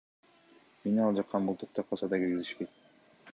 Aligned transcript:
Мени 0.85 1.03
ал 1.07 1.13
жакка 1.19 1.41
мылтык 1.49 1.77
такаса 1.81 2.11
да 2.15 2.21
киргизишпейт. 2.25 2.75